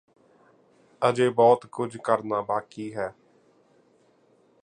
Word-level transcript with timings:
ਅਜੇ 1.01 1.29
ਬਹੁਤ 1.29 1.65
ਕੁਝ 1.65 1.97
ਕਰਨਾ 1.97 2.41
ਬਾਕੀ 2.41 2.93
ਹੈ 2.95 3.13